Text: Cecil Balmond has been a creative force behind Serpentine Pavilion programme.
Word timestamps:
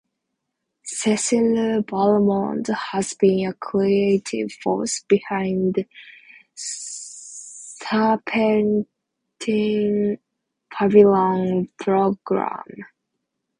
Cecil 0.83 1.83
Balmond 1.83 2.73
has 2.75 3.13
been 3.13 3.47
a 3.47 3.53
creative 3.53 4.51
force 4.51 5.03
behind 5.07 5.85
Serpentine 6.55 8.87
Pavilion 10.75 11.69
programme. 11.77 12.85